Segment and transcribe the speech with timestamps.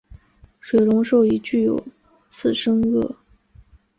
[0.59, 1.79] 水龙兽已具有
[2.27, 3.15] 次生腭。